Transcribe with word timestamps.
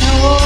de 0.00 0.43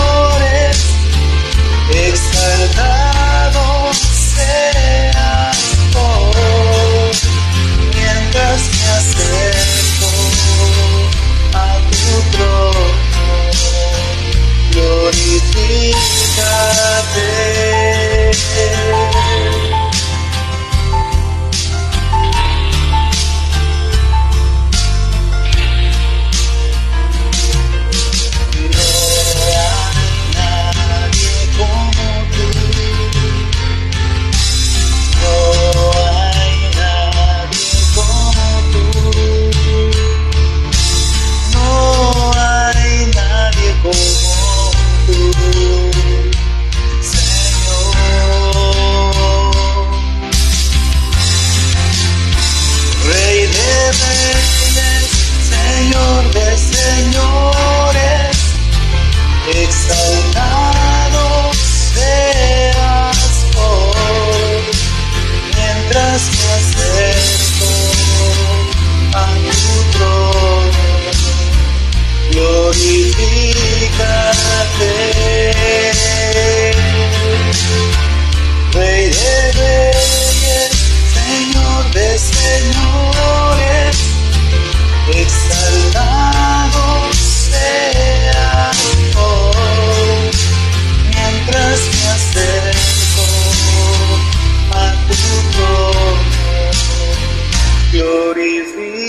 Your 97.90 98.38
is 98.38 98.74
the 98.74 99.07